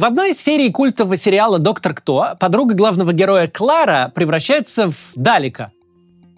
В 0.00 0.06
одной 0.06 0.30
из 0.30 0.40
серий 0.40 0.72
культового 0.72 1.18
сериала 1.18 1.58
«Доктор 1.58 1.92
Кто» 1.92 2.28
подруга 2.40 2.74
главного 2.74 3.12
героя 3.12 3.48
Клара 3.48 4.10
превращается 4.14 4.88
в 4.88 4.96
Далика. 5.14 5.72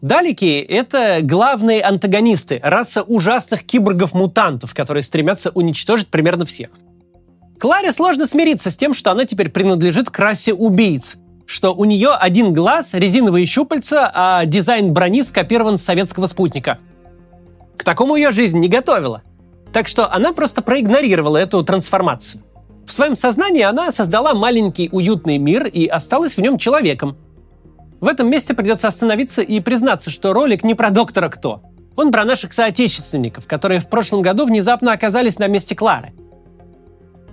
Далики— 0.00 0.58
это 0.68 1.20
главные 1.22 1.80
антагонисты, 1.80 2.58
раса 2.60 3.04
ужасных 3.04 3.62
киборгов-мутантов, 3.62 4.74
которые 4.74 5.04
стремятся 5.04 5.50
уничтожить 5.50 6.08
примерно 6.08 6.44
всех. 6.44 6.70
Кларе 7.60 7.92
сложно 7.92 8.26
смириться 8.26 8.68
с 8.68 8.76
тем, 8.76 8.94
что 8.94 9.12
она 9.12 9.26
теперь 9.26 9.48
принадлежит 9.48 10.10
к 10.10 10.18
расе 10.18 10.52
убийц, 10.52 11.14
что 11.46 11.72
у 11.72 11.84
нее 11.84 12.10
один 12.18 12.52
глаз, 12.52 12.94
резиновые 12.94 13.46
щупальца, 13.46 14.10
а 14.12 14.44
дизайн 14.44 14.92
брони 14.92 15.22
скопирован 15.22 15.78
с 15.78 15.84
советского 15.84 16.26
спутника. 16.26 16.78
К 17.76 17.84
такому 17.84 18.16
ее 18.16 18.32
жизнь 18.32 18.58
не 18.58 18.66
готовила. 18.66 19.22
Так 19.72 19.86
что 19.86 20.12
она 20.12 20.32
просто 20.32 20.62
проигнорировала 20.62 21.36
эту 21.36 21.62
трансформацию. 21.62 22.42
В 22.86 22.92
своем 22.92 23.16
сознании 23.16 23.62
она 23.62 23.90
создала 23.92 24.34
маленький 24.34 24.88
уютный 24.92 25.38
мир 25.38 25.66
и 25.66 25.86
осталась 25.86 26.36
в 26.36 26.40
нем 26.40 26.58
человеком. 26.58 27.16
В 28.00 28.08
этом 28.08 28.28
месте 28.28 28.54
придется 28.54 28.88
остановиться 28.88 29.42
и 29.42 29.60
признаться, 29.60 30.10
что 30.10 30.32
ролик 30.32 30.64
не 30.64 30.74
про 30.74 30.90
доктора 30.90 31.28
Кто. 31.28 31.62
Он 31.94 32.10
про 32.10 32.24
наших 32.24 32.52
соотечественников, 32.52 33.46
которые 33.46 33.80
в 33.80 33.88
прошлом 33.88 34.22
году 34.22 34.46
внезапно 34.46 34.92
оказались 34.92 35.38
на 35.38 35.46
месте 35.46 35.76
Клары. 35.76 36.12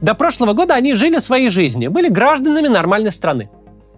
До 0.02 0.14
прошлого 0.14 0.54
года 0.54 0.76
они 0.76 0.94
жили 0.94 1.18
своей 1.20 1.50
жизнью, 1.50 1.92
были 1.92 2.10
гражданами 2.10 2.68
нормальной 2.68 3.12
страны. 3.12 3.50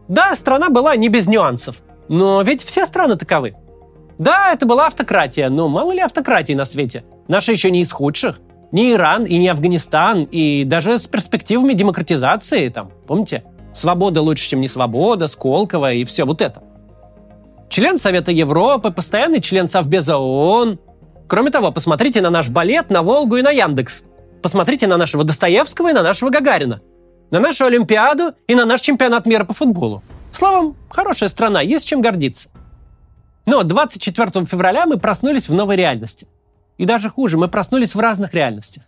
Да, 0.07 0.35
страна 0.35 0.69
была 0.69 0.95
не 0.95 1.09
без 1.09 1.27
нюансов, 1.27 1.83
но 2.07 2.41
ведь 2.41 2.63
все 2.63 2.85
страны 2.85 3.15
таковы. 3.17 3.55
Да, 4.17 4.53
это 4.53 4.65
была 4.65 4.87
автократия, 4.87 5.49
но 5.49 5.67
мало 5.67 5.91
ли 5.91 5.99
автократии 5.99 6.53
на 6.53 6.65
свете. 6.65 7.03
Наша 7.27 7.51
еще 7.51 7.71
не 7.71 7.81
из 7.81 7.91
худших 7.91 8.39
не 8.71 8.93
Иран 8.93 9.25
и 9.25 9.37
не 9.37 9.49
Афганистан, 9.49 10.23
и 10.23 10.63
даже 10.63 10.97
с 10.97 11.07
перспективами 11.07 11.73
демократизации, 11.73 12.69
там, 12.69 12.91
помните? 13.07 13.43
Свобода 13.73 14.21
лучше, 14.21 14.49
чем 14.49 14.61
не 14.61 14.67
свобода, 14.67 15.27
Сколково 15.27 15.93
и 15.93 16.05
все 16.05 16.25
вот 16.25 16.41
это. 16.41 16.61
Член 17.69 17.97
Совета 17.97 18.31
Европы, 18.31 18.91
постоянный 18.91 19.41
член 19.41 19.67
Совбеза 19.67 20.17
ООН. 20.17 20.79
Кроме 21.27 21.51
того, 21.51 21.71
посмотрите 21.71 22.21
на 22.21 22.29
наш 22.29 22.49
балет, 22.49 22.89
на 22.89 23.01
Волгу 23.01 23.37
и 23.37 23.41
на 23.41 23.51
Яндекс. 23.51 24.03
Посмотрите 24.41 24.87
на 24.87 24.97
нашего 24.97 25.23
Достоевского 25.23 25.89
и 25.89 25.93
на 25.93 26.03
нашего 26.03 26.29
Гагарина. 26.29 26.81
На 27.29 27.39
нашу 27.39 27.65
Олимпиаду 27.65 28.33
и 28.47 28.55
на 28.55 28.65
наш 28.65 28.81
чемпионат 28.81 29.25
мира 29.25 29.45
по 29.45 29.53
футболу. 29.53 30.03
Словом, 30.33 30.75
хорошая 30.89 31.29
страна, 31.29 31.61
есть 31.61 31.87
чем 31.87 32.01
гордиться. 32.01 32.49
Но 33.45 33.63
24 33.63 34.45
февраля 34.45 34.85
мы 34.85 34.97
проснулись 34.97 35.47
в 35.47 35.53
новой 35.53 35.75
реальности– 35.77 36.27
и 36.81 36.85
даже 36.85 37.09
хуже, 37.09 37.37
мы 37.37 37.47
проснулись 37.47 37.93
в 37.93 37.99
разных 37.99 38.33
реальностях. 38.33 38.85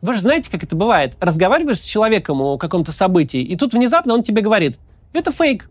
Вы 0.00 0.14
же 0.14 0.20
знаете, 0.20 0.50
как 0.50 0.64
это 0.64 0.74
бывает. 0.74 1.18
Разговариваешь 1.20 1.82
с 1.82 1.84
человеком 1.84 2.40
о 2.40 2.56
каком-то 2.56 2.92
событии, 2.92 3.42
и 3.42 3.56
тут 3.56 3.74
внезапно 3.74 4.14
он 4.14 4.22
тебе 4.22 4.40
говорит, 4.40 4.78
это 5.12 5.30
фейк. 5.30 5.68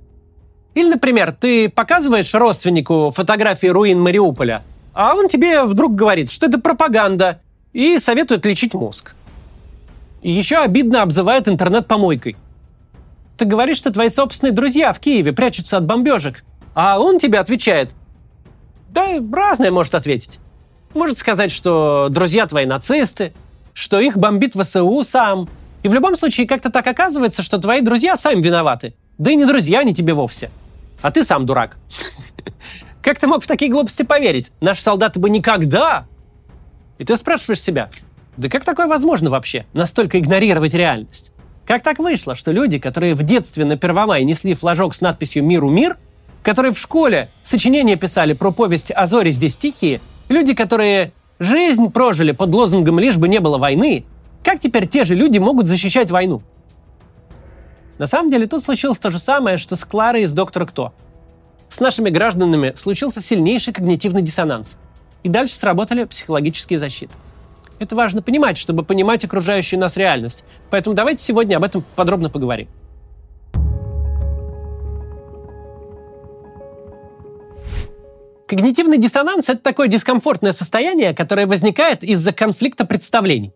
Или, 0.75 0.91
например, 0.91 1.31
ты 1.31 1.67
показываешь 1.67 2.35
родственнику 2.35 3.11
фотографии 3.15 3.65
руин 3.65 3.99
Мариуполя, 3.99 4.61
а 4.93 5.15
он 5.15 5.27
тебе 5.27 5.63
вдруг 5.63 5.95
говорит, 5.95 6.29
что 6.29 6.45
это 6.45 6.59
пропаганда, 6.59 7.41
и 7.73 7.97
советует 7.97 8.45
лечить 8.45 8.75
мозг. 8.75 9.15
И 10.21 10.31
еще 10.31 10.57
обидно 10.57 11.01
обзывает 11.01 11.47
интернет 11.47 11.87
помойкой. 11.87 12.37
Ты 13.37 13.45
говоришь, 13.45 13.77
что 13.77 13.91
твои 13.91 14.09
собственные 14.09 14.53
друзья 14.53 14.93
в 14.93 14.99
Киеве 14.99 15.33
прячутся 15.33 15.77
от 15.77 15.85
бомбежек, 15.87 16.43
а 16.75 16.99
он 16.99 17.17
тебе 17.17 17.39
отвечает, 17.39 17.95
да 18.91 19.17
разное 19.33 19.71
может 19.71 19.95
ответить. 19.95 20.39
Может 20.93 21.17
сказать, 21.17 21.51
что 21.51 22.07
друзья 22.09 22.47
твои 22.47 22.65
нацисты, 22.65 23.33
что 23.73 23.99
их 23.99 24.17
бомбит 24.17 24.55
ВСУ 24.55 25.03
сам. 25.03 25.47
И 25.83 25.87
в 25.87 25.93
любом 25.93 26.15
случае 26.15 26.47
как-то 26.47 26.69
так 26.69 26.87
оказывается, 26.87 27.43
что 27.43 27.57
твои 27.57 27.81
друзья 27.81 28.17
сами 28.17 28.41
виноваты. 28.41 28.95
Да 29.17 29.31
и 29.31 29.35
не 29.35 29.45
друзья 29.45 29.83
не 29.83 29.93
тебе 29.93 30.13
вовсе. 30.13 30.49
А 31.01 31.11
ты 31.11 31.23
сам 31.23 31.45
дурак. 31.45 31.77
Как 33.01 33.19
ты 33.19 33.27
мог 33.27 33.43
в 33.43 33.47
такие 33.47 33.71
глупости 33.71 34.03
поверить? 34.03 34.51
Наши 34.59 34.81
солдаты 34.81 35.19
бы 35.19 35.29
никогда... 35.29 36.05
И 36.97 37.05
ты 37.05 37.15
спрашиваешь 37.15 37.61
себя, 37.61 37.89
да 38.35 38.49
как 38.49 38.65
такое 38.65 38.87
возможно 38.87 39.29
вообще? 39.29 39.65
Настолько 39.71 40.19
игнорировать 40.19 40.73
реальность? 40.73 41.31
Как 41.65 41.81
так 41.81 41.97
вышло, 41.99 42.35
что 42.35 42.51
люди, 42.51 42.77
которые 42.77 43.15
в 43.15 43.23
детстве 43.23 43.63
на 43.63 43.77
Первомай 43.77 44.25
несли 44.25 44.53
флажок 44.53 44.93
с 44.93 44.99
надписью 44.99 45.45
«Миру 45.45 45.69
мир», 45.69 45.97
которые 46.43 46.73
в 46.73 46.79
школе 46.79 47.29
сочинения 47.41 47.95
писали 47.95 48.33
про 48.33 48.51
повесть 48.51 48.91
«А 48.91 49.07
зори 49.07 49.31
здесь 49.31 49.55
тихие», 49.55 50.01
Люди, 50.29 50.53
которые 50.53 51.11
жизнь 51.39 51.91
прожили 51.91 52.31
под 52.31 52.51
лозунгом 52.51 52.99
«лишь 52.99 53.17
бы 53.17 53.27
не 53.27 53.39
было 53.39 53.57
войны», 53.57 54.05
как 54.43 54.59
теперь 54.59 54.87
те 54.87 55.03
же 55.03 55.15
люди 55.15 55.37
могут 55.37 55.67
защищать 55.67 56.11
войну? 56.11 56.41
На 57.97 58.07
самом 58.07 58.31
деле 58.31 58.47
тут 58.47 58.63
случилось 58.63 58.99
то 58.99 59.11
же 59.11 59.19
самое, 59.19 59.57
что 59.57 59.75
с 59.75 59.83
Кларой 59.83 60.21
из 60.21 60.33
«Доктора 60.33 60.65
Кто». 60.65 60.93
С 61.67 61.79
нашими 61.79 62.09
гражданами 62.09 62.73
случился 62.75 63.21
сильнейший 63.21 63.73
когнитивный 63.73 64.21
диссонанс. 64.21 64.77
И 65.23 65.29
дальше 65.29 65.55
сработали 65.55 66.05
психологические 66.05 66.79
защиты. 66.79 67.13
Это 67.79 67.95
важно 67.95 68.21
понимать, 68.21 68.57
чтобы 68.57 68.83
понимать 68.83 69.25
окружающую 69.25 69.79
нас 69.79 69.97
реальность. 69.97 70.45
Поэтому 70.69 70.95
давайте 70.95 71.23
сегодня 71.23 71.57
об 71.57 71.63
этом 71.63 71.83
подробно 71.95 72.29
поговорим. 72.29 72.67
Когнитивный 78.49 78.97
диссонанс– 78.97 79.47
это 79.49 79.61
такое 79.61 79.87
дискомфортное 79.87 80.53
состояние, 80.53 81.13
которое 81.13 81.45
возникает 81.45 82.03
из-за 82.03 82.33
конфликта 82.33 82.83
представлений. 82.83 83.53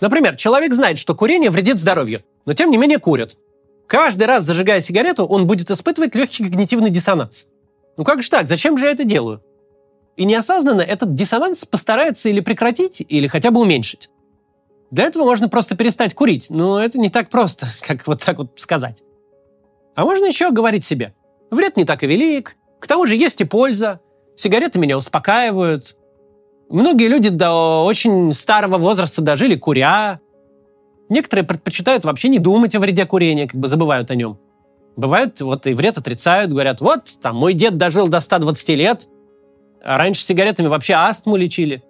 Например, 0.00 0.34
человек 0.34 0.72
знает, 0.72 0.96
что 0.96 1.14
курение 1.14 1.50
вредит 1.50 1.78
здоровью, 1.78 2.22
но 2.46 2.54
тем 2.54 2.70
не 2.70 2.78
менее 2.78 2.98
курит. 2.98 3.36
Каждый 3.86 4.24
раз, 4.24 4.44
зажигая 4.44 4.80
сигарету, 4.80 5.26
он 5.26 5.46
будет 5.46 5.70
испытывать 5.70 6.14
легкий 6.14 6.44
когнитивный 6.44 6.88
диссонанс. 6.88 7.48
Ну 7.98 8.04
как 8.04 8.22
же 8.22 8.30
так? 8.30 8.48
Зачем 8.48 8.78
же 8.78 8.86
я 8.86 8.92
это 8.92 9.04
делаю? 9.04 9.42
И 10.16 10.24
неосознанно 10.24 10.80
этот 10.80 11.14
диссонанс 11.14 11.66
постарается 11.66 12.30
или 12.30 12.40
прекратить, 12.40 13.04
или 13.06 13.26
хотя 13.26 13.50
бы 13.50 13.60
уменьшить. 13.60 14.08
Для 14.90 15.04
этого 15.04 15.24
можно 15.24 15.50
просто 15.50 15.76
перестать 15.76 16.14
курить, 16.14 16.46
но 16.48 16.82
это 16.82 16.98
не 16.98 17.10
так 17.10 17.28
просто, 17.28 17.68
как 17.82 18.06
вот 18.06 18.24
так 18.24 18.38
вот 18.38 18.58
сказать. 18.58 19.02
А 19.94 20.06
можно 20.06 20.24
еще 20.24 20.50
говорить 20.50 20.82
себе, 20.82 21.12
вред 21.50 21.76
не 21.76 21.84
так 21.84 22.02
и 22.04 22.06
велик, 22.06 22.56
к 22.78 22.86
тому 22.86 23.06
же 23.06 23.16
есть 23.16 23.42
и 23.42 23.44
польза, 23.44 24.00
Сигареты 24.40 24.78
меня 24.78 24.96
успокаивают. 24.96 25.98
Многие 26.70 27.08
люди 27.08 27.28
до 27.28 27.84
очень 27.84 28.32
старого 28.32 28.78
возраста 28.78 29.20
дожили 29.20 29.54
куря. 29.54 30.18
Некоторые 31.10 31.44
предпочитают 31.44 32.06
вообще 32.06 32.30
не 32.30 32.38
думать 32.38 32.74
о 32.74 32.78
вреде 32.78 33.04
курения, 33.04 33.46
как 33.46 33.60
бы 33.60 33.68
забывают 33.68 34.10
о 34.10 34.14
нем. 34.14 34.38
Бывают, 34.96 35.42
вот 35.42 35.66
и 35.66 35.74
вред 35.74 35.98
отрицают, 35.98 36.52
говорят, 36.52 36.80
вот, 36.80 37.18
там, 37.20 37.36
мой 37.36 37.52
дед 37.52 37.76
дожил 37.76 38.08
до 38.08 38.18
120 38.20 38.68
лет, 38.70 39.08
а 39.84 39.98
раньше 39.98 40.22
сигаретами 40.22 40.68
вообще 40.68 40.94
астму 40.94 41.36
лечили. 41.36 41.84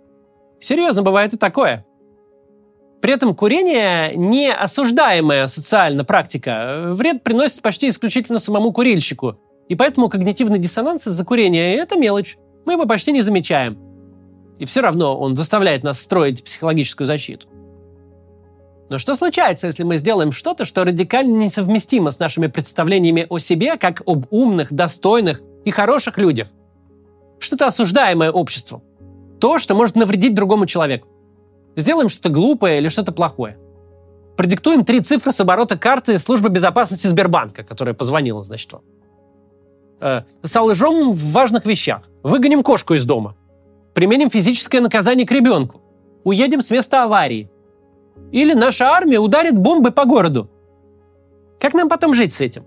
Серьезно, 0.61 1.03
бывает 1.03 1.32
и 1.32 1.37
такое. 1.37 1.87
При 3.00 3.12
этом 3.12 3.37
курение 3.37 4.17
не 4.17 4.53
осуждаемая 4.53 5.47
социально 5.47 6.05
практика. 6.05 6.91
Вред 6.94 7.22
приносит 7.22 7.62
почти 7.62 7.88
исключительно 7.91 8.41
самому 8.41 8.72
курильщику– 8.72 9.38
и 9.71 9.77
поэтому 9.77 10.09
когнитивный 10.09 10.59
диссонанс 10.59 11.06
из-за 11.06 11.25
курения– 11.25 11.75
это 11.77 11.97
мелочь. 11.97 12.37
Мы 12.66 12.75
его 12.75 12.87
почти 12.87 13.12
не 13.12 13.22
замечаем. 13.22 13.78
И 14.59 14.65
все 14.65 14.81
равно 14.81 15.19
он 15.19 15.37
заставляет 15.37 15.82
нас 15.82 16.00
строить 16.00 16.44
психологическую 16.44 17.06
защиту. 17.06 17.48
Но 18.91 18.98
что 18.98 19.15
случается, 19.15 19.69
если 19.69 19.84
мы 19.84 19.97
сделаем 19.97 20.32
что-то, 20.32 20.65
что 20.65 20.84
радикально 20.84 21.37
несовместимо 21.37 22.10
с 22.10 22.19
нашими 22.19 22.49
представлениями 22.49 23.26
о 23.28 23.38
себе, 23.38 23.76
как 23.76 24.03
об 24.04 24.26
умных, 24.31 24.72
достойных 24.72 25.41
и 25.65 25.70
хороших 25.70 26.19
людях? 26.19 26.49
Что-то 27.38 27.69
осуждаемое 27.69 28.32
обществом. 28.32 28.82
То, 29.41 29.59
что 29.59 29.75
может 29.75 29.94
навредить 29.94 30.34
другому 30.34 30.66
человеку. 30.66 31.09
Сделаем 31.76 32.09
что-то 32.09 32.31
глупое 32.31 32.78
или 32.78 32.88
что-то 32.88 33.12
плохое. 33.12 33.56
Продиктуем 34.37 34.84
три 34.84 35.00
цифры 35.00 35.32
с 35.32 35.41
оборота 35.41 35.78
карты 35.78 36.19
службы 36.19 36.49
безопасности 36.49 37.06
Сбербанка, 37.06 37.62
которая 37.62 37.94
позвонила, 37.94 38.43
значит, 38.43 38.73
вам 38.73 38.82
э, 40.00 40.23
солжем 40.43 41.12
в 41.12 41.32
важных 41.32 41.67
вещах. 41.67 42.08
Выгоним 42.23 42.62
кошку 42.62 42.94
из 42.94 43.05
дома. 43.05 43.37
Применим 43.94 44.31
физическое 44.31 44.81
наказание 44.81 45.26
к 45.26 45.32
ребенку. 45.32 45.81
Уедем 46.25 46.62
с 46.62 46.70
места 46.70 47.05
аварии. 47.05 47.50
Или 48.32 48.55
наша 48.55 48.88
армия 48.88 49.19
ударит 49.19 49.58
бомбы 49.58 49.91
по 49.91 50.05
городу. 50.05 50.50
Как 51.58 51.75
нам 51.75 51.88
потом 51.88 52.14
жить 52.14 52.32
с 52.32 52.41
этим? 52.41 52.64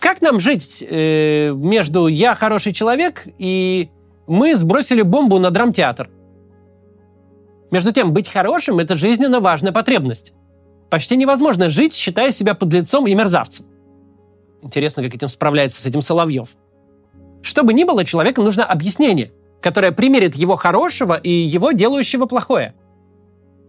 Как 0.00 0.20
нам 0.20 0.40
жить 0.40 0.84
э, 0.86 1.52
между 1.54 2.08
«я 2.08 2.34
хороший 2.34 2.72
человек» 2.72 3.26
и 3.38 3.90
«мы 4.26 4.54
сбросили 4.56 5.02
бомбу 5.02 5.38
на 5.38 5.50
драмтеатр»? 5.50 6.10
Между 7.70 7.92
тем, 7.92 8.12
быть 8.12 8.28
хорошим– 8.28 8.78
это 8.80 8.96
жизненно 8.96 9.40
важная 9.40 9.72
потребность. 9.72 10.34
Почти 10.90 11.16
невозможно 11.16 11.70
жить, 11.70 11.94
считая 11.94 12.32
себя 12.32 12.54
подлецом 12.54 13.06
и 13.06 13.14
мерзавцем. 13.14 13.66
Интересно, 14.64 15.02
как 15.02 15.14
этим 15.14 15.28
справляется 15.28 15.80
с 15.80 15.86
этим 15.86 16.00
Соловьев. 16.00 16.56
Что 17.42 17.64
бы 17.64 17.74
ни 17.74 17.84
было, 17.84 18.02
человеку 18.02 18.42
нужно 18.42 18.64
объяснение, 18.64 19.30
которое 19.60 19.92
примерит 19.92 20.34
его 20.34 20.56
хорошего 20.56 21.18
и 21.18 21.28
его 21.28 21.72
делающего 21.72 22.24
плохое. 22.24 22.74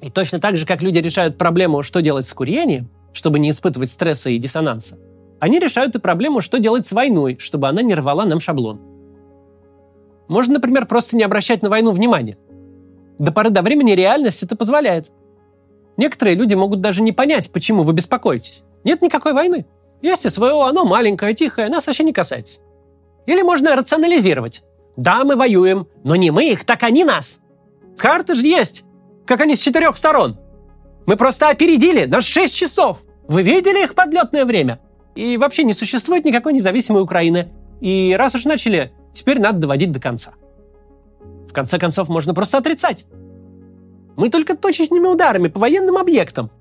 И 0.01 0.09
точно 0.09 0.39
так 0.39 0.55
же, 0.55 0.65
как 0.65 0.81
люди 0.81 0.99
решают 0.99 1.37
проблему, 1.37 1.83
что 1.83 2.01
делать 2.01 2.25
с 2.25 2.33
курением, 2.33 2.89
чтобы 3.11 3.39
не 3.39 3.49
испытывать 3.49 3.91
стресса 3.91 4.29
и 4.29 4.37
диссонанса. 4.37 4.97
Они 5.41 5.59
решают 5.59 5.95
и 5.95 5.99
проблему, 5.99 6.39
что 6.39 6.59
делать 6.59 6.85
с 6.85 6.93
войной, 6.93 7.35
чтобы 7.39 7.67
она 7.67 7.81
не 7.81 7.93
рвала 7.93 8.23
нам 8.23 8.39
шаблон. 8.39 8.79
Можно, 10.29 10.55
например, 10.55 10.85
просто 10.85 11.17
не 11.17 11.23
обращать 11.23 11.61
на 11.61 11.69
войну 11.69 11.91
внимания. 11.91 12.37
До 13.19 13.33
поры 13.33 13.49
до 13.49 13.61
времени 13.61 13.91
реальность 13.91 14.43
это 14.43 14.55
позволяет. 14.55 15.11
Некоторые 15.97 16.37
люди 16.37 16.53
могут 16.53 16.79
даже 16.79 17.01
не 17.01 17.11
понять, 17.11 17.51
почему 17.51 17.83
вы 17.83 17.91
беспокоитесь. 17.91 18.63
Нет 18.85 19.01
никакой 19.01 19.33
войны. 19.33 19.65
Есть 20.05 20.29
СВО, 20.29 20.67
оно 20.67 20.85
маленькое, 20.85 21.33
тихое, 21.33 21.67
нас 21.67 21.87
вообще 21.87 22.03
не 22.03 22.13
касается. 22.13 22.59
Или 23.25 23.41
можно 23.41 23.75
рационализировать. 23.75 24.61
Да, 24.95 25.23
мы 25.23 25.35
воюем, 25.35 25.87
но 26.03 26.15
не 26.15 26.29
мы 26.29 26.51
их, 26.51 26.63
так 26.63 26.83
они 26.83 27.03
нас. 27.03 27.39
Карты 27.97 28.35
же 28.35 28.45
есть, 28.45 28.83
как 29.25 29.41
они 29.41 29.55
с 29.55 29.59
четырех 29.59 29.97
сторон. 29.97 30.37
Мы 31.07 31.17
просто 31.17 31.49
опередили 31.49 32.05
на 32.05 32.21
6 32.21 32.53
часов. 32.53 33.01
Вы 33.27 33.41
видели 33.41 33.83
их 33.83 33.95
подлетное 33.95 34.45
время? 34.45 34.79
И 35.15 35.37
вообще 35.37 35.63
не 35.63 35.73
существует 35.73 36.23
никакой 36.23 36.53
независимой 36.53 37.01
Украины. 37.01 37.49
И 37.81 38.15
раз 38.15 38.35
уж 38.35 38.45
начали, 38.45 38.93
теперь 39.11 39.39
надо 39.39 39.57
доводить 39.57 39.91
до 39.91 39.99
конца. 39.99 40.33
В 41.49 41.51
конце 41.51 41.79
концов, 41.79 42.09
можно 42.09 42.35
просто 42.35 42.59
отрицать. 42.59 43.07
Мы 44.17 44.29
только 44.29 44.55
точечными 44.55 45.07
ударами 45.07 45.47
по 45.47 45.59
военным 45.59 45.97
объектам. 45.97 46.51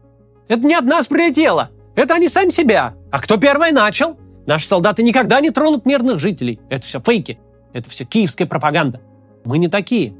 Это 0.49 0.67
не 0.67 0.75
от 0.75 0.87
нас 0.87 1.09
прилетело. 1.09 1.69
Это 1.97 2.15
они 2.15 2.29
сами 2.29 2.51
себя. 2.51 2.95
А 3.11 3.21
кто 3.21 3.37
первый 3.37 3.73
начал? 3.73 4.17
Наши 4.47 4.67
солдаты 4.67 5.03
никогда 5.03 5.41
не 5.41 5.51
тронут 5.51 5.87
мирных 5.87 6.19
жителей. 6.19 6.61
Это 6.69 6.87
все 6.87 7.01
фейки. 7.01 7.39
Это 7.73 7.89
все 7.89 8.05
киевская 8.05 8.47
пропаганда. 8.47 9.01
Мы 9.45 9.59
не 9.59 9.69
такие. 9.69 10.15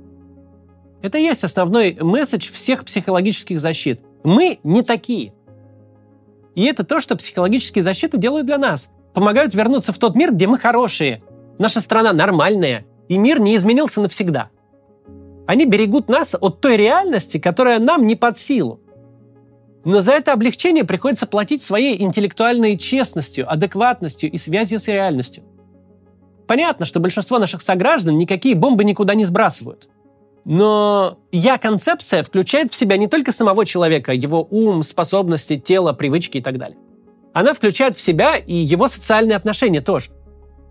Это 1.03 1.19
и 1.19 1.23
есть 1.23 1.45
основной 1.45 1.97
месседж 2.01 2.51
всех 2.51 2.85
психологических 2.85 3.61
защит. 3.61 4.01
Мы 4.23 4.59
не 4.65 4.83
такие. 4.83 5.35
И 6.55 6.65
это 6.65 6.85
то, 6.85 7.01
что 7.01 7.17
психологические 7.17 7.83
защиты 7.83 8.17
делают 8.17 8.47
для 8.47 8.59
нас. 8.59 8.91
Помогают 9.13 9.55
вернуться 9.55 9.93
в 9.93 9.99
тот 9.99 10.17
мир, 10.17 10.33
где 10.33 10.47
мы 10.47 10.59
хорошие. 10.59 11.23
Наша 11.59 11.81
страна 11.81 12.13
нормальная, 12.13 12.85
и 13.09 13.19
мир 13.19 13.39
не 13.39 13.57
изменился 13.57 14.01
навсегда. 14.01 14.51
Они 15.47 15.67
берегут 15.67 16.09
нас 16.09 16.35
от 16.41 16.61
той 16.61 16.77
реальности, 16.77 17.39
которая 17.39 17.79
нам 17.79 18.07
не 18.07 18.17
под 18.17 18.39
силу. 18.39 18.81
Но 19.85 20.01
за 20.01 20.13
это 20.13 20.33
облегчение 20.33 20.85
приходится 20.85 21.27
платить 21.27 21.63
своей 21.63 22.01
интеллектуальной 22.03 22.79
честностью, 22.79 23.51
адекватностью 23.51 24.31
и 24.31 24.39
связью 24.39 24.79
с 24.79 24.89
реальностью. 24.89 25.45
Понятно, 26.47 26.87
что 26.87 27.01
большинство 27.01 27.39
наших 27.39 27.63
сограждан 27.63 28.17
никакие 28.17 28.55
бомбы 28.55 28.85
никуда 28.85 29.15
не 29.15 29.25
сбрасывают. 29.25 29.91
Но 30.45 31.19
я-концепция 31.33 32.23
включает 32.23 32.73
в 32.73 32.77
себя 32.77 32.97
не 32.97 33.09
только 33.09 33.33
самого 33.33 33.65
человека, 33.65 34.13
его 34.13 34.47
ум, 34.51 34.83
способности, 34.83 35.59
тело, 35.59 35.93
привычки 35.93 36.39
и 36.39 36.43
так 36.43 36.59
далее. 36.59 36.77
Она 37.33 37.55
включает 37.55 37.97
в 37.97 38.01
себя 38.01 38.37
и 38.37 38.55
его 38.55 38.89
социальные 38.89 39.37
отношения 39.37 39.81
тоже. 39.81 40.11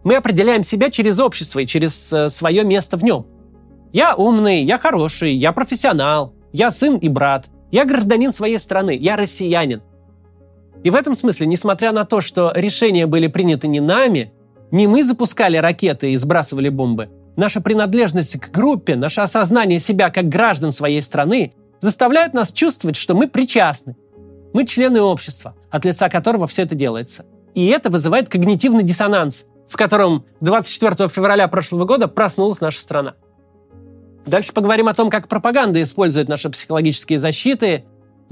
Мы 0.04 0.16
определяем 0.16 0.64
себя 0.64 0.92
через 0.92 1.20
общество 1.20 1.60
и 1.60 1.66
через 1.66 2.14
э, 2.14 2.30
свое 2.30 2.64
место 2.64 2.98
в 2.98 3.04
нем. 3.04 3.26
Я 3.92 4.16
умный, 4.16 4.64
я 4.64 4.78
хороший, 4.78 5.34
я 5.34 5.52
профессионал, 5.52 6.34
я 6.52 6.72
сын 6.72 6.98
и 6.98 7.10
брат, 7.10 7.50
я 7.74 7.84
гражданин 7.84 8.32
своей 8.32 8.60
страны, 8.60 8.96
я 8.96 9.18
россиянин. 9.18 9.82
И 10.84 10.90
в 10.90 10.96
этом 10.96 11.18
смысле, 11.18 11.48
несмотря 11.48 11.92
на 11.92 12.06
то, 12.06 12.22
что 12.22 12.54
решения 12.56 13.06
были 13.08 13.28
приняты 13.28 13.68
не 13.68 13.82
нами, 13.82 14.32
не 14.72 14.88
мы 14.88 15.04
запускали 15.04 15.58
ракеты 15.58 16.14
и 16.14 16.18
сбрасывали 16.18 16.70
бомбы, 16.70 17.10
Наша 17.36 17.62
принадлежность 17.62 18.40
к 18.40 18.52
группе, 18.52 18.96
наше 18.96 19.22
осознание 19.22 19.80
себя 19.80 20.12
как 20.12 20.30
граждан 20.30 20.72
своей 20.72 21.02
страны 21.02 21.54
заставляют 21.80 22.34
нас 22.34 22.52
чувствовать, 22.52 22.96
что 22.96 23.16
мы 23.16 23.28
причастны. 23.28 23.96
Мы 24.54 24.66
члены 24.66 25.02
общества, 25.02 25.56
от 25.72 25.84
лица 25.84 26.10
которого 26.10 26.46
все 26.46 26.62
это 26.62 26.76
делается. 26.76 27.26
И 27.56 27.66
это 27.68 27.90
вызывает 27.90 28.30
когнитивный 28.30 28.84
диссонанс, 28.84 29.46
в 29.68 29.78
котором 29.78 30.26
24 30.42 31.10
февраля 31.10 31.48
прошлого 31.48 31.86
года 31.86 32.08
проснулась 32.08 32.62
наша 32.62 32.80
страна. 32.80 33.16
Дальше 34.26 34.54
поговорим 34.54 34.88
о 34.88 34.94
том, 34.94 35.10
как 35.10 35.28
пропаганда 35.28 35.82
использует 35.82 36.30
наши 36.30 36.50
психологические 36.50 37.20
защиты 37.20 37.84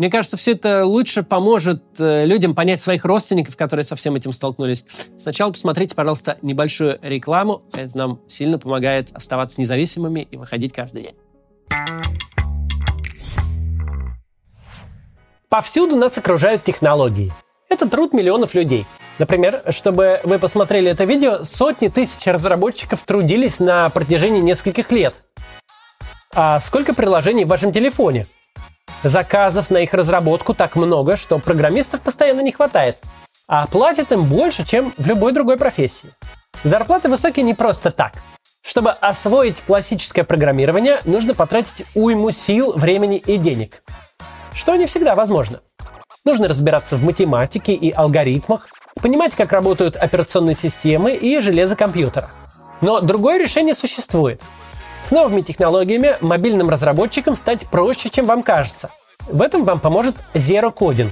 мне 0.01 0.09
кажется, 0.09 0.35
все 0.35 0.53
это 0.53 0.83
лучше 0.85 1.21
поможет 1.21 1.83
э, 1.99 2.25
людям 2.25 2.55
понять 2.55 2.81
своих 2.81 3.05
родственников, 3.05 3.55
которые 3.55 3.83
со 3.83 3.95
всем 3.95 4.15
этим 4.15 4.33
столкнулись. 4.33 4.83
Сначала 5.19 5.51
посмотрите, 5.51 5.93
пожалуйста, 5.93 6.39
небольшую 6.41 6.97
рекламу. 7.03 7.61
Это 7.73 7.95
нам 7.95 8.19
сильно 8.27 8.57
помогает 8.57 9.11
оставаться 9.13 9.61
независимыми 9.61 10.27
и 10.31 10.37
выходить 10.37 10.73
каждый 10.73 11.03
день. 11.03 11.15
Повсюду 15.49 15.97
нас 15.97 16.17
окружают 16.17 16.63
технологии. 16.63 17.31
Это 17.69 17.87
труд 17.87 18.13
миллионов 18.13 18.55
людей. 18.55 18.87
Например, 19.19 19.61
чтобы 19.69 20.19
вы 20.23 20.39
посмотрели 20.39 20.89
это 20.89 21.03
видео, 21.03 21.43
сотни 21.43 21.89
тысяч 21.89 22.25
разработчиков 22.25 23.03
трудились 23.03 23.59
на 23.59 23.87
протяжении 23.89 24.41
нескольких 24.41 24.91
лет. 24.91 25.21
А 26.33 26.61
сколько 26.61 26.93
приложений 26.93 27.43
в 27.43 27.49
вашем 27.49 27.73
телефоне? 27.73 28.25
Заказов 29.03 29.69
на 29.69 29.79
их 29.79 29.93
разработку 29.93 30.53
так 30.53 30.77
много, 30.77 31.17
что 31.17 31.39
программистов 31.39 32.01
постоянно 32.01 32.39
не 32.39 32.53
хватает. 32.53 32.99
А 33.47 33.67
платят 33.67 34.13
им 34.13 34.23
больше, 34.23 34.65
чем 34.65 34.93
в 34.97 35.05
любой 35.05 35.33
другой 35.33 35.57
профессии. 35.57 36.09
Зарплаты 36.63 37.09
высокие 37.09 37.43
не 37.43 37.53
просто 37.53 37.91
так. 37.91 38.13
Чтобы 38.61 38.91
освоить 38.91 39.61
классическое 39.61 40.23
программирование, 40.23 41.01
нужно 41.03 41.33
потратить 41.33 41.85
уйму 41.95 42.31
сил, 42.31 42.73
времени 42.77 43.17
и 43.17 43.35
денег. 43.35 43.83
Что 44.53 44.75
не 44.77 44.85
всегда 44.85 45.15
возможно. 45.15 45.59
Нужно 46.23 46.47
разбираться 46.47 46.95
в 46.95 47.03
математике 47.03 47.73
и 47.73 47.91
алгоритмах, 47.91 48.69
понимать, 49.01 49.35
как 49.35 49.51
работают 49.51 49.97
операционные 49.97 50.55
системы 50.55 51.13
и 51.13 51.41
железо 51.41 51.75
компьютера. 51.75 52.29
Но 52.79 53.01
другое 53.01 53.37
решение 53.37 53.75
существует– 53.75 54.41
с 55.03 55.11
новыми 55.11 55.41
технологиями 55.41 56.17
мобильным 56.21 56.69
разработчикам 56.69 57.35
стать 57.35 57.67
проще, 57.67 58.09
чем 58.09 58.25
вам 58.25 58.43
кажется. 58.43 58.91
В 59.27 59.41
этом 59.41 59.65
вам 59.65 59.79
поможет 59.79 60.15
Zero 60.33 60.73
Coding. 60.73 61.09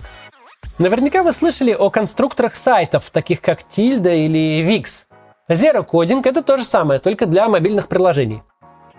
Наверняка 0.78 1.24
вы 1.24 1.34
слышали 1.34 1.74
о 1.74 1.90
конструкторах 1.90 2.56
сайтов, 2.56 3.10
таких 3.10 3.42
как 3.42 3.62
Tilda 3.70 4.16
или 4.16 4.64
Wix. 4.64 5.06
Zero 5.50 5.86
Coding— 5.86 6.22
это 6.26 6.42
то 6.42 6.58
же 6.58 6.64
самое, 6.64 7.00
только 7.00 7.26
для 7.26 7.48
мобильных 7.50 7.88
приложений. 7.88 8.44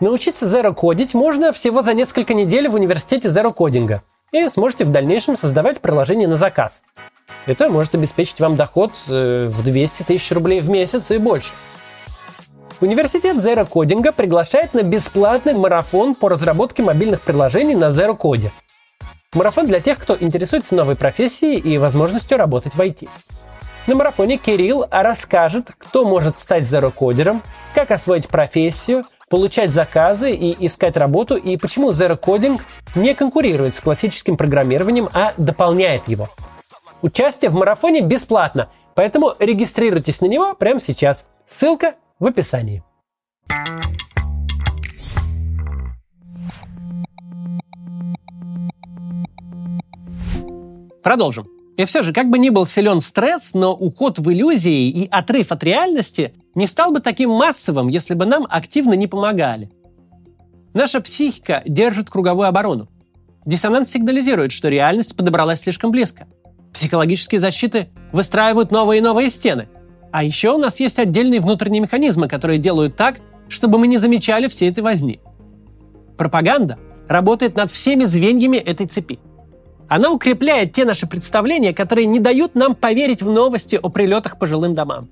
Научиться 0.01 0.47
Zero 0.47 0.75
кодить 0.75 1.15
можно 1.15 1.53
всего 1.53 1.83
за 1.83 1.95
несколько 1.95 2.35
недель 2.35 2.69
в 2.69 2.75
университете 2.75 3.29
Zero 3.29 3.55
Coding, 3.55 4.01
и 4.33 4.49
сможете 4.49 4.85
в 4.85 4.91
дальнейшем 4.91 5.37
создавать 5.37 5.81
приложение 5.81 6.29
на 6.29 6.37
заказ. 6.37 6.83
Это 7.47 7.69
может 7.69 7.95
обеспечить 7.95 8.41
вам 8.41 8.57
доход 8.57 8.93
э, 9.09 9.49
в 9.49 9.63
200 9.63 10.03
тысяч 10.05 10.33
рублей 10.33 10.61
в 10.61 10.69
месяц 10.69 11.11
и 11.11 11.19
больше– 11.19 11.55
Университет 12.81 13.37
Zero 13.37 13.69
Coding 13.69 14.11
приглашает 14.11 14.73
на 14.73 14.83
бесплатный 14.83 15.53
марафон 15.53 16.15
по 16.15 16.31
разработке 16.31 16.83
мобильных 16.83 17.21
приложений 17.21 17.75
на 17.75 17.89
Zero 17.89 18.17
Code. 18.17 18.51
Марафон 19.35 19.67
для 19.67 19.81
тех, 19.81 19.99
кто 19.99 20.17
интересуется 20.19 20.75
новой 20.75 20.97
профессией 20.97 21.59
и 21.59 21.77
возможностью 21.77 22.39
работать 22.39 22.75
в 22.75 22.81
IT. 22.81 23.07
На 23.87 23.95
марафоне 23.97 24.39
Кирилл 24.39 24.87
расскажет, 24.91 25.73
кто 25.77 26.07
может 26.07 26.39
стать 26.39 26.67
зерокодером, 26.67 27.43
как 27.75 27.91
освоить 27.91 28.29
профессию, 28.29 29.05
получать 29.29 29.73
заказы 29.73 30.33
и 30.33 30.65
искать 30.65 30.97
работу, 30.97 31.37
и 31.37 31.59
почему 31.59 31.91
Coding 31.91 32.63
не 32.95 33.15
конкурирует 33.15 33.75
с 33.75 33.81
классическим 33.81 34.39
программированием, 34.39 35.11
а 35.13 35.35
дополняет 35.37 36.09
его. 36.09 36.31
Участие 37.03 37.51
в 37.51 37.55
марафоне 37.57 38.01
бесплатно, 38.01 38.71
поэтому 38.95 39.35
регистрируйтесь 39.39 40.23
на 40.23 40.27
него 40.27 40.55
прямо 40.55 40.81
сейчас. 40.81 41.27
Ссылка 41.45 41.95
в 42.21 42.27
описании. 42.27 42.85
Продолжим. 51.03 51.49
И 51.79 51.85
все 51.87 52.03
же, 52.03 52.13
как 52.13 52.29
бы 52.29 52.39
ни 52.39 52.51
был 52.51 52.67
силен 52.67 53.01
стресс, 53.01 53.55
но 53.55 53.75
уход 53.75 54.19
в 54.19 54.31
иллюзии 54.31 54.91
и 54.91 55.09
отрыв 55.11 55.51
от 55.51 55.65
реальности 55.65 56.35
не 56.55 56.67
стал 56.67 56.93
бы 56.93 57.01
таким 57.01 57.31
массовым, 57.31 57.89
если 57.89 58.13
бы 58.13 58.27
нам 58.27 58.47
активно 58.51 58.93
не 58.93 59.07
помогали. 59.07 59.71
Наша 60.75 61.01
психика 61.01 61.63
держит 61.65 62.11
круговую 62.11 62.49
оборону. 62.49 62.89
Диссонанс 63.47 63.89
сигнализирует, 63.89 64.53
что 64.53 64.69
реальность 64.69 65.17
подобралась 65.17 65.63
слишком 65.63 65.91
близко. 65.91 66.29
Психологические 66.75 67.41
защиты 67.41 67.89
выстраивают 68.13 68.71
новые 68.71 68.99
и 68.99 69.03
новые 69.03 69.31
стены– 69.31 69.69
а 70.13 70.25
еще 70.25 70.51
у 70.53 70.59
нас 70.59 70.81
есть 70.81 70.99
отдельные 70.99 71.41
внутренние 71.41 71.83
механизмы, 71.83 72.29
которые 72.29 72.59
делают 72.59 72.97
так, 72.97 73.17
чтобы 73.49 73.79
мы 73.79 73.87
не 73.87 73.99
замечали 73.99 74.49
всей 74.49 74.71
этой 74.71 74.81
возни. 74.81 75.21
Пропаганда 76.17 76.79
работает 77.09 77.57
над 77.57 77.71
всеми 77.71 78.05
звеньями 78.05 78.57
этой 78.57 78.87
цепи. 78.87 79.19
Она 79.89 80.11
укрепляет 80.11 80.73
те 80.73 80.85
наши 80.85 81.07
представления, 81.07 81.75
которые 81.75 82.07
не 82.07 82.21
дают 82.21 82.55
нам 82.55 82.77
поверить 82.77 83.23
в 83.23 83.31
новости 83.31 83.79
о 83.83 83.89
прилетах 83.89 84.39
по 84.39 84.47
жилым 84.47 84.75
домам. 84.75 85.09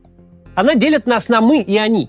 Она 0.55 0.75
делит 0.75 1.07
нас 1.07 1.29
на 1.29 1.41
«мы» 1.41 1.61
и 1.61 1.77
«они». 1.77 2.09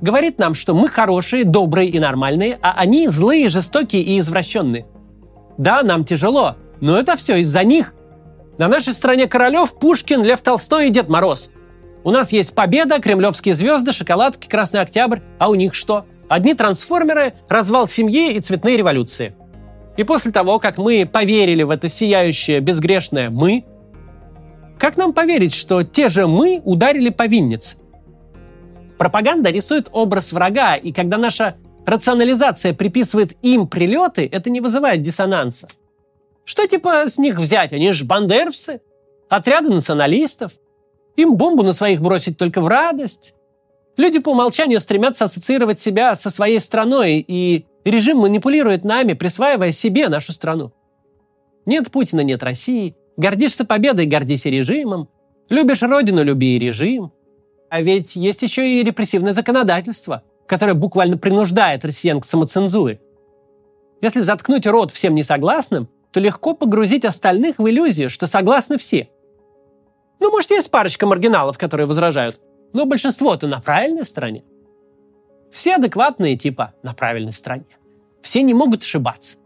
Говорит 0.00 0.38
нам, 0.38 0.54
что 0.54 0.74
мы 0.74 0.88
хорошие, 0.88 1.44
добрые 1.44 1.88
и 1.88 1.98
нормальные, 1.98 2.58
а 2.62 2.72
они 2.76 3.08
злые, 3.08 3.48
жестокие 3.48 4.02
и 4.02 4.18
извращенные. 4.18 4.86
Да, 5.56 5.82
нам 5.82 6.04
тяжело, 6.04 6.56
но 6.80 6.98
это 6.98 7.16
все 7.16 7.36
из-за 7.36 7.64
них. 7.64 7.94
На 8.58 8.68
нашей 8.68 8.92
стране 8.92 9.26
Королев, 9.26 9.78
Пушкин, 9.78 10.22
Лев 10.22 10.40
Толстой 10.40 10.88
и 10.88 10.90
Дед 10.90 11.08
Мороз. 11.08 11.50
У 12.04 12.10
нас 12.10 12.32
есть 12.32 12.54
победа, 12.54 13.00
кремлевские 13.00 13.54
звезды, 13.54 13.92
шоколадки, 13.92 14.46
Красный 14.46 14.82
Октябрь. 14.82 15.20
А 15.38 15.48
у 15.48 15.54
них 15.54 15.74
что? 15.74 16.04
Одни 16.28 16.52
трансформеры, 16.52 17.32
развал 17.48 17.88
семьи 17.88 18.34
и 18.34 18.40
цветные 18.40 18.76
революции. 18.76 19.34
И 19.96 20.04
после 20.04 20.30
того, 20.30 20.58
как 20.58 20.76
мы 20.76 21.08
поверили 21.10 21.62
в 21.62 21.70
это 21.70 21.88
сияющее, 21.88 22.60
безгрешное 22.60 23.30
«мы», 23.30 23.64
как 24.78 24.98
нам 24.98 25.14
поверить, 25.14 25.54
что 25.54 25.82
те 25.82 26.08
же 26.10 26.26
«мы» 26.26 26.60
ударили 26.64 27.08
по 27.08 27.26
виннице? 27.26 27.78
Пропаганда 28.98 29.50
рисует 29.50 29.88
образ 29.92 30.32
врага, 30.32 30.74
и 30.76 30.92
когда 30.92 31.16
наша 31.16 31.54
рационализация 31.86 32.74
приписывает 32.74 33.36
им 33.40 33.66
прилеты, 33.66 34.28
это 34.30 34.50
не 34.50 34.60
вызывает 34.60 35.00
диссонанса. 35.00 35.68
Что 36.44 36.66
типа 36.66 37.08
с 37.08 37.16
них 37.16 37.38
взять? 37.38 37.72
Они 37.72 37.92
же 37.92 38.04
бандеровцы, 38.04 38.82
отряды 39.30 39.70
националистов. 39.70 40.52
Им 41.16 41.36
бомбу 41.36 41.62
на 41.62 41.72
своих 41.72 42.00
бросить 42.00 42.38
только 42.38 42.60
в 42.60 42.66
радость. 42.66 43.34
Люди 43.96 44.18
по 44.18 44.30
умолчанию 44.30 44.80
стремятся 44.80 45.24
ассоциировать 45.24 45.78
себя 45.78 46.14
со 46.16 46.30
своей 46.30 46.58
страной, 46.58 47.24
и 47.26 47.66
режим 47.84 48.18
манипулирует 48.18 48.84
нами, 48.84 49.12
присваивая 49.12 49.70
себе 49.70 50.08
нашу 50.08 50.32
страну. 50.32 50.72
Нет 51.66 51.90
Путина, 51.90 52.20
нет 52.20 52.42
России. 52.42 52.96
Гордишься 53.16 53.64
победой, 53.64 54.06
гордись 54.06 54.44
режимом. 54.46 55.08
Любишь 55.48 55.82
родину, 55.82 56.24
люби 56.24 56.56
и 56.56 56.58
режим. 56.58 57.12
А 57.70 57.80
ведь 57.80 58.16
есть 58.16 58.42
еще 58.42 58.68
и 58.68 58.82
репрессивное 58.82 59.32
законодательство, 59.32 60.22
которое 60.46 60.74
буквально 60.74 61.16
принуждает 61.16 61.84
россиян 61.84 62.20
к 62.20 62.24
самоцензуре. 62.24 63.00
Если 64.00 64.20
заткнуть 64.20 64.66
рот 64.66 64.90
всем 64.90 65.14
несогласным, 65.14 65.88
то 66.12 66.20
легко 66.20 66.54
погрузить 66.54 67.04
остальных 67.04 67.58
в 67.58 67.68
иллюзию, 67.68 68.10
что 68.10 68.26
согласны 68.26 68.78
все. 68.78 69.08
Ну, 70.20 70.30
может, 70.30 70.50
есть 70.50 70.70
парочка 70.70 71.06
маргиналов, 71.06 71.58
которые 71.58 71.86
возражают, 71.86 72.40
но 72.72 72.86
большинство-то 72.86 73.46
на 73.46 73.60
правильной 73.60 74.04
стороне. 74.04 74.44
Все 75.52 75.76
адекватные 75.76 76.36
типа 76.36 76.74
на 76.82 76.94
правильной 76.94 77.32
стороне. 77.32 77.66
Все 78.22 78.42
не 78.42 78.54
могут 78.54 78.82
ошибаться. 78.82 79.38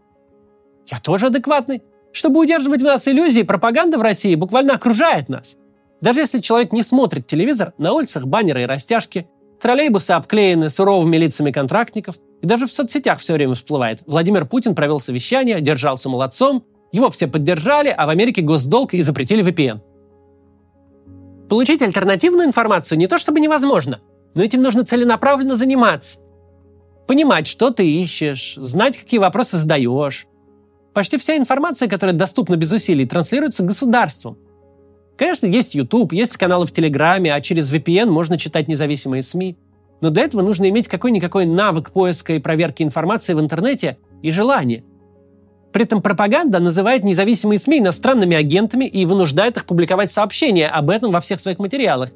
Я 0.87 0.99
тоже 0.99 1.27
адекватный. 1.27 1.83
Чтобы 2.11 2.39
удерживать 2.39 2.81
в 2.81 2.85
нас 2.85 3.07
иллюзии, 3.07 3.43
пропаганда 3.43 3.99
в 3.99 4.01
России 4.01 4.33
буквально 4.33 4.73
окружает 4.73 5.29
нас. 5.29 5.57
Даже 6.01 6.21
если 6.21 6.39
человек 6.39 6.71
не 6.71 6.81
смотрит 6.81 7.27
телевизор, 7.27 7.73
на 7.77 7.93
улицах 7.93 8.25
баннеры 8.25 8.63
и 8.63 8.65
растяжки, 8.65 9.27
троллейбусы 9.61 10.11
обклеены 10.11 10.69
суровыми 10.69 11.17
лицами 11.17 11.51
контрактников, 11.51 12.15
и 12.41 12.47
даже 12.47 12.65
в 12.65 12.73
соцсетях 12.73 13.19
все 13.19 13.33
время 13.33 13.53
всплывает. 13.53 13.99
Владимир 14.07 14.45
Путин 14.45 14.73
провел 14.73 14.99
совещание, 14.99 15.61
держался 15.61 16.09
молодцом, 16.09 16.63
его 16.91 17.11
все 17.11 17.27
поддержали, 17.27 17.93
а 17.95 18.07
в 18.07 18.09
Америке 18.09 18.41
госдолг 18.41 18.93
и 18.93 19.01
запретили 19.01 19.43
VPN. 19.43 19.81
Получить 21.49 21.81
альтернативную 21.81 22.47
информацию 22.47 22.97
не 22.97 23.07
то 23.07 23.17
чтобы 23.17 23.39
невозможно, 23.39 24.01
но 24.35 24.43
этим 24.43 24.61
нужно 24.61 24.83
целенаправленно 24.83 25.55
заниматься. 25.55 26.19
Понимать, 27.07 27.47
что 27.47 27.71
ты 27.71 27.89
ищешь, 27.89 28.53
знать, 28.55 28.97
какие 28.97 29.19
вопросы 29.19 29.57
задаешь. 29.57 30.27
Почти 30.93 31.17
вся 31.17 31.37
информация, 31.37 31.89
которая 31.89 32.15
доступна 32.15 32.55
без 32.55 32.71
усилий, 32.71 33.05
транслируется 33.05 33.63
государством– 33.63 34.37
Конечно, 35.19 35.47
есть 35.47 35.75
YouTube, 35.75 36.13
есть 36.13 36.37
каналы 36.37 36.65
в 36.65 36.71
Телеграме, 36.71 37.33
а 37.33 37.41
через 37.41 37.73
VPN 37.73 38.05
можно 38.05 38.37
читать 38.37 38.69
независимые 38.69 39.21
СМИ. 39.21 39.57
Но 39.99 40.11
для 40.11 40.23
этого 40.23 40.41
нужно 40.41 40.69
иметь 40.69 40.87
какой-никакой 40.87 41.45
навык 41.45 41.91
поиска 41.91 42.35
и 42.35 42.39
проверки 42.39 42.83
информации 42.83 43.33
в 43.33 43.39
интернете 43.41 43.97
и 44.21 44.31
желание. 44.31 44.85
При 45.71 45.83
этом 45.83 46.01
пропаганда 46.01 46.59
называет 46.59 47.03
независимые 47.03 47.59
СМИ 47.59 47.79
иностранными 47.79 48.35
агентами 48.35 48.85
и 48.85 49.05
вынуждает 49.05 49.57
их 49.57 49.65
публиковать 49.65 50.11
сообщения 50.11 50.67
об 50.67 50.89
этом 50.89 51.11
во 51.11 51.21
всех 51.21 51.39
своих 51.39 51.59
материалах. 51.59 52.09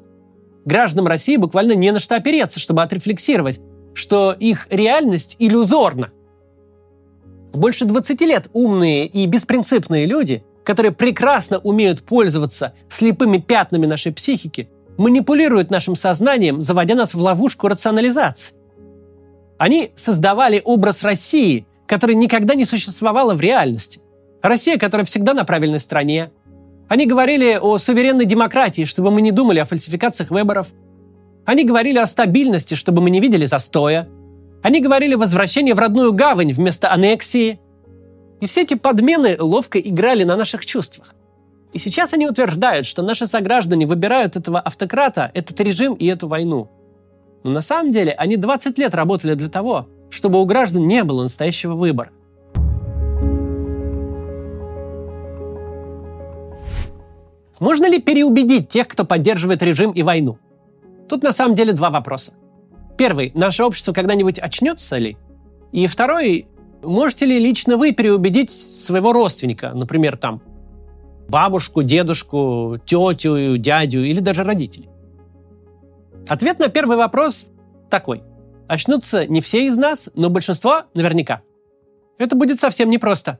Гражданам 0.64 1.06
России 1.06 1.36
буквально 1.36 1.72
не 1.72 1.92
на 1.92 1.98
что 1.98 2.16
опереться, 2.16 2.58
чтобы 2.58 2.82
отрефлексировать, 2.82 3.60
что 3.92 4.32
их 4.32 4.66
реальность 4.70 5.36
иллюзорна. 5.38 6.10
Больше 7.52 7.84
20 7.84 8.20
лет 8.22 8.48
умные 8.52 9.06
и 9.06 9.26
беспринципные 9.26 10.06
люди– 10.06 10.44
которые 10.64 10.92
прекрасно 10.92 11.58
умеют 11.58 12.02
пользоваться 12.02 12.74
слепыми 12.88 13.38
пятнами 13.38 13.86
нашей 13.86 14.12
психики, 14.12 14.68
манипулируют 14.96 15.70
нашим 15.70 15.94
сознанием, 15.94 16.60
заводя 16.60 16.94
нас 16.94 17.14
в 17.14 17.20
ловушку 17.20 17.68
рационализации. 17.68 18.54
Они 19.58 19.92
создавали 19.94 20.60
образ 20.64 21.04
России, 21.04 21.66
который 21.86 22.14
никогда 22.14 22.54
не 22.54 22.64
существовала 22.64 23.34
в 23.34 23.40
реальности. 23.40 24.00
Россия, 24.42 24.78
которая 24.78 25.04
всегда 25.04 25.34
на 25.34 25.44
правильной 25.44 25.80
стороне. 25.80 26.30
Они 26.88 27.06
говорили 27.06 27.58
о 27.60 27.78
суверенной 27.78 28.26
демократии, 28.26 28.84
чтобы 28.84 29.10
мы 29.10 29.22
не 29.22 29.32
думали 29.32 29.58
о 29.58 29.64
фальсификациях 29.64 30.30
выборов. 30.30 30.68
Они 31.46 31.64
говорили 31.64 31.98
о 31.98 32.06
стабильности, 32.06 32.74
чтобы 32.74 33.00
мы 33.00 33.10
не 33.10 33.20
видели 33.20 33.46
застоя. 33.46 34.08
Они 34.62 34.80
говорили 34.80 35.14
о 35.14 35.18
возвращении 35.18 35.72
в 35.72 35.78
родную 35.78 36.12
гавань 36.12 36.52
вместо 36.52 36.92
аннексии. 36.92 37.60
И 38.40 38.46
все 38.46 38.62
эти 38.62 38.74
подмены 38.74 39.36
ловко 39.38 39.78
играли 39.78 40.24
на 40.24 40.36
наших 40.36 40.66
чувствах. 40.66 41.14
И 41.72 41.78
сейчас 41.78 42.14
они 42.14 42.26
утверждают, 42.26 42.86
что 42.86 43.02
наши 43.02 43.26
сограждане 43.26 43.86
выбирают 43.86 44.36
этого 44.36 44.60
автократа, 44.60 45.30
этот 45.34 45.60
режим 45.60 45.94
и 45.94 46.06
эту 46.06 46.28
войну. 46.28 46.70
Но 47.42 47.50
на 47.50 47.62
самом 47.62 47.92
деле 47.92 48.12
они 48.12 48.36
20 48.36 48.78
лет 48.78 48.94
работали 48.94 49.34
для 49.34 49.48
того, 49.48 49.88
чтобы 50.14 50.40
у 50.40 50.44
граждан 50.44 50.86
не 50.86 51.04
было 51.04 51.22
настоящего 51.24 51.74
выбора. 51.74 52.10
Можно 57.60 57.88
ли 57.88 58.00
переубедить 58.00 58.68
тех, 58.68 58.88
кто 58.88 59.04
поддерживает 59.04 59.62
режим 59.62 59.92
и 59.92 60.02
войну? 60.02 60.38
Тут 61.08 61.22
на 61.22 61.32
самом 61.32 61.54
деле 61.54 61.72
два 61.72 61.90
вопроса. 61.90 62.32
Первый, 62.96 63.32
наше 63.34 63.64
общество 63.64 63.92
когда-нибудь 63.92 64.38
очнется 64.38 64.96
ли? 64.98 65.16
И 65.72 65.86
второй, 65.86 66.46
Можете 66.84 67.26
ли 67.26 67.38
лично 67.38 67.76
вы 67.76 67.92
переубедить 67.92 68.50
своего 68.50 69.12
родственника, 69.12 69.72
например, 69.74 70.16
там, 70.16 70.42
бабушку, 71.28 71.82
дедушку, 71.82 72.78
тетю, 72.84 73.56
дядю 73.56 74.04
или 74.04 74.20
даже 74.20 74.44
родителей? 74.44 74.88
Ответ 76.28 76.58
на 76.58 76.68
первый 76.68 76.96
вопрос 76.96 77.48
такой. 77.90 78.22
Очнутся 78.68 79.26
не 79.26 79.40
все 79.40 79.66
из 79.66 79.76
нас, 79.76 80.10
но 80.14 80.30
большинство 80.30 80.84
наверняка. 80.94 81.42
Это 82.18 82.36
будет 82.36 82.58
совсем 82.58 82.90
непросто. 82.90 83.38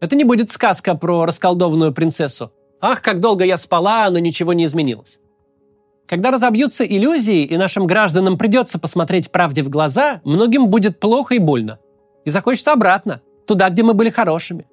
Это 0.00 0.16
не 0.16 0.24
будет 0.24 0.50
сказка 0.50 0.94
про 0.94 1.26
расколдованную 1.26 1.92
принцессу. 1.92 2.52
Ах, 2.80 3.02
как 3.02 3.20
долго 3.20 3.44
я 3.44 3.56
спала, 3.56 4.08
но 4.10 4.18
ничего 4.18 4.52
не 4.52 4.64
изменилось. 4.64 5.20
Когда 6.06 6.30
разобьются 6.30 6.84
иллюзии, 6.84 7.44
и 7.44 7.56
нашим 7.56 7.86
гражданам 7.86 8.36
придется 8.36 8.78
посмотреть 8.78 9.30
правде 9.30 9.62
в 9.62 9.68
глаза, 9.68 10.20
многим 10.24 10.66
будет 10.66 10.98
плохо 10.98 11.34
и 11.34 11.38
больно 11.38 11.78
и 12.24 12.30
захочется 12.30 12.72
обратно, 12.72 13.20
туда, 13.46 13.68
где 13.70 13.82
мы 13.82 13.94
были 13.94 14.10
хорошими. 14.10 14.66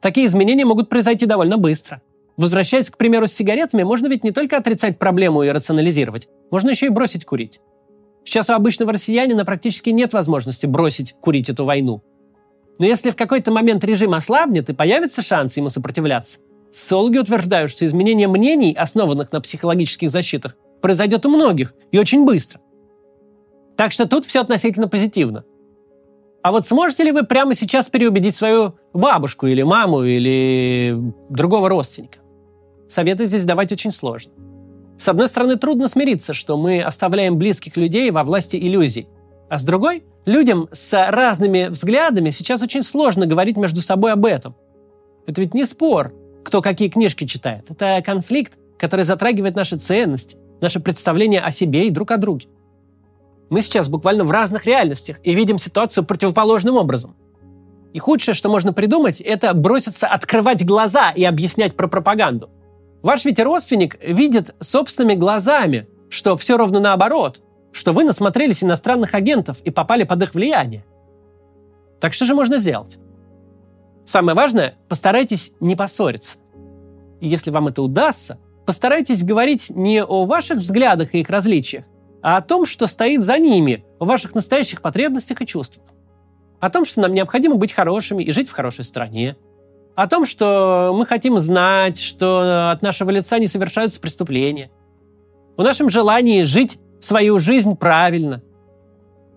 Такие 0.00 0.26
изменения 0.26 0.64
могут 0.64 0.88
произойти 0.88 1.26
довольно 1.26 1.58
быстро. 1.58 2.02
Возвращаясь, 2.36 2.90
к 2.90 2.96
примеру, 2.96 3.26
с 3.26 3.32
сигаретами, 3.32 3.82
можно 3.82 4.06
ведь 4.06 4.22
не 4.22 4.30
только 4.30 4.56
отрицать 4.56 4.98
проблему 4.98 5.42
и 5.42 5.50
рационализировать, 5.50 6.28
можно 6.50 6.70
еще 6.70 6.86
и 6.86 6.90
бросить 6.90 7.24
курить. 7.24 7.60
Сейчас 8.28 8.50
у 8.50 8.52
обычного 8.52 8.92
россиянина 8.92 9.46
практически 9.46 9.88
нет 9.88 10.12
возможности 10.12 10.66
бросить 10.66 11.14
курить 11.18 11.48
эту 11.48 11.64
войну. 11.64 12.02
Но 12.78 12.84
если 12.84 13.10
в 13.10 13.16
какой-то 13.16 13.50
момент 13.50 13.82
режим 13.84 14.12
ослабнет 14.12 14.68
и 14.68 14.74
появится 14.74 15.22
шанс 15.22 15.56
ему 15.56 15.70
сопротивляться, 15.70 16.40
социологи 16.70 17.16
утверждают, 17.16 17.70
что 17.70 17.86
изменение 17.86 18.28
мнений, 18.28 18.74
основанных 18.74 19.32
на 19.32 19.40
психологических 19.40 20.10
защитах, 20.10 20.58
произойдет 20.82 21.24
у 21.24 21.30
многих 21.30 21.72
и 21.90 21.98
очень 21.98 22.26
быстро. 22.26 22.60
Так 23.78 23.92
что 23.92 24.06
тут 24.06 24.26
все 24.26 24.42
относительно 24.42 24.88
позитивно. 24.88 25.44
А 26.42 26.52
вот 26.52 26.66
сможете 26.66 27.04
ли 27.04 27.12
вы 27.12 27.22
прямо 27.22 27.54
сейчас 27.54 27.88
переубедить 27.88 28.34
свою 28.34 28.74
бабушку 28.92 29.46
или 29.46 29.62
маму 29.62 30.02
или 30.02 30.94
другого 31.30 31.70
родственника? 31.70 32.18
Советы 32.88 33.24
здесь 33.24 33.46
давать 33.46 33.72
очень 33.72 33.90
сложно. 33.90 34.34
С 34.98 35.08
одной 35.08 35.28
стороны, 35.28 35.56
трудно 35.56 35.86
смириться, 35.86 36.34
что 36.34 36.56
мы 36.56 36.82
оставляем 36.82 37.38
близких 37.38 37.76
людей 37.76 38.10
во 38.10 38.24
власти 38.24 38.56
иллюзий. 38.56 39.08
А 39.48 39.56
с 39.56 39.64
другой, 39.64 40.02
людям 40.26 40.68
с 40.72 41.10
разными 41.10 41.68
взглядами 41.68 42.30
сейчас 42.30 42.62
очень 42.62 42.82
сложно 42.82 43.24
говорить 43.26 43.56
между 43.56 43.80
собой 43.80 44.12
об 44.12 44.26
этом. 44.26 44.56
Это 45.26 45.40
ведь 45.40 45.54
не 45.54 45.64
спор, 45.64 46.12
кто 46.44 46.60
какие 46.62 46.88
книжки 46.88 47.26
читает. 47.26 47.70
Это 47.70 48.02
конфликт, 48.04 48.58
который 48.76 49.04
затрагивает 49.04 49.54
наши 49.54 49.76
ценности, 49.76 50.36
наше 50.60 50.80
представление 50.80 51.40
о 51.40 51.52
себе 51.52 51.86
и 51.86 51.90
друг 51.90 52.10
о 52.10 52.16
друге. 52.16 52.48
Мы 53.50 53.62
сейчас 53.62 53.88
буквально 53.88 54.24
в 54.24 54.30
разных 54.30 54.66
реальностях 54.66 55.18
и 55.22 55.32
видим 55.32 55.58
ситуацию 55.58 56.04
противоположным 56.04 56.76
образом. 56.76 57.14
И 57.92 57.98
худшее, 57.98 58.34
что 58.34 58.50
можно 58.50 58.72
придумать, 58.72 59.20
это 59.20 59.54
броситься 59.54 60.06
открывать 60.08 60.66
глаза 60.66 61.10
и 61.10 61.24
объяснять 61.24 61.74
про 61.74 61.86
пропаганду. 61.86 62.50
Ваш 63.02 63.24
ведь 63.24 63.40
родственник 63.40 63.96
видит 64.02 64.54
собственными 64.60 65.14
глазами, 65.14 65.88
что 66.10 66.36
все 66.36 66.56
ровно 66.56 66.80
наоборот, 66.80 67.42
что 67.72 67.92
вы 67.92 68.04
насмотрелись 68.04 68.64
иностранных 68.64 69.14
агентов 69.14 69.60
и 69.62 69.70
попали 69.70 70.04
под 70.04 70.22
их 70.22 70.34
влияние. 70.34 70.84
Так 72.00 72.12
что 72.12 72.24
же 72.24 72.34
можно 72.34 72.58
сделать? 72.58 72.98
Самое 74.04 74.34
важное, 74.34 74.76
постарайтесь 74.88 75.52
не 75.60 75.76
поссориться. 75.76 76.38
Если 77.20 77.50
вам 77.50 77.68
это 77.68 77.82
удастся, 77.82 78.38
постарайтесь 78.64 79.22
говорить 79.22 79.70
не 79.70 80.02
о 80.02 80.24
ваших 80.24 80.58
взглядах 80.58 81.14
и 81.14 81.20
их 81.20 81.30
различиях, 81.30 81.84
а 82.22 82.36
о 82.36 82.42
том, 82.42 82.66
что 82.66 82.86
стоит 82.86 83.22
за 83.22 83.38
ними, 83.38 83.84
о 83.98 84.04
ваших 84.04 84.34
настоящих 84.34 84.82
потребностях 84.82 85.42
и 85.42 85.46
чувствах. 85.46 85.86
О 86.60 86.70
том, 86.70 86.84
что 86.84 87.00
нам 87.00 87.12
необходимо 87.12 87.56
быть 87.56 87.72
хорошими 87.72 88.24
и 88.24 88.32
жить 88.32 88.48
в 88.48 88.52
хорошей 88.52 88.84
стране. 88.84 89.36
О 89.98 90.06
том, 90.06 90.26
что 90.26 90.94
мы 90.96 91.06
хотим 91.06 91.40
знать, 91.40 91.98
что 91.98 92.70
от 92.70 92.82
нашего 92.82 93.10
лица 93.10 93.40
не 93.40 93.48
совершаются 93.48 93.98
преступления. 93.98 94.70
О 95.56 95.64
нашем 95.64 95.90
желании 95.90 96.44
жить 96.44 96.78
свою 97.00 97.40
жизнь 97.40 97.74
правильно. 97.74 98.40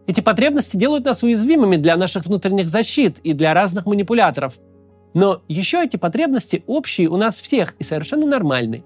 Эти 0.05 0.21
потребности 0.21 0.77
делают 0.77 1.03
нас 1.03 1.23
уязвимыми 1.23 1.77
для 1.77 1.97
наших 1.97 2.27
внутренних 2.27 2.69
защит 2.69 3.17
и 3.23 3.33
для 3.33 3.55
разных 3.55 3.87
манипуляторов. 3.87 4.59
Но 5.15 5.41
еще 5.47 5.83
эти 5.83 5.97
потребности 5.97 6.63
общие 6.67 7.09
у 7.09 7.17
нас 7.17 7.39
всех 7.39 7.73
и 7.79 7.83
совершенно 7.83 8.27
нормальные. 8.27 8.83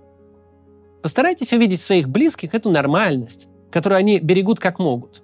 Постарайтесь 1.02 1.52
увидеть 1.52 1.82
в 1.82 1.86
своих 1.86 2.08
близких 2.08 2.56
эту 2.56 2.70
нормальность, 2.70 3.50
которую 3.70 3.98
они 3.98 4.20
берегут 4.20 4.62
как 4.62 4.80
могут. 4.80 5.24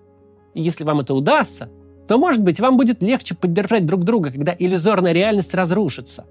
И 0.54 0.62
если 0.62 0.84
вам 0.84 1.00
это 1.00 1.14
удастся, 1.14 1.70
то, 2.10 2.18
может 2.18 2.44
быть, 2.44 2.60
вам 2.60 2.76
будет 2.76 3.02
легче 3.02 3.36
поддержать 3.36 3.86
друг 3.86 4.04
друга, 4.04 4.32
когда 4.32 4.54
иллюзорная 4.60 5.14
реальность 5.14 5.56
разрушится. 5.56 6.26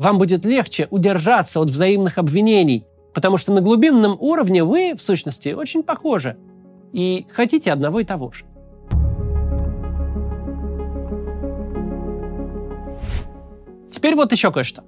Вам 0.00 0.16
будет 0.16 0.46
легче 0.46 0.88
удержаться 0.90 1.60
от 1.60 1.68
взаимных 1.68 2.16
обвинений, 2.16 2.86
потому 3.12 3.36
что 3.36 3.52
на 3.52 3.60
глубинном 3.60 4.16
уровне 4.18 4.64
вы, 4.64 4.94
в 4.96 5.02
сущности, 5.02 5.50
очень 5.50 5.82
похожи 5.82 6.38
и 6.94 7.26
хотите 7.30 7.70
одного 7.70 8.00
и 8.00 8.04
того 8.04 8.32
же. 8.32 8.46
Теперь 13.90 14.14
вот 14.14 14.32
еще 14.32 14.50
кое-что. 14.50 14.84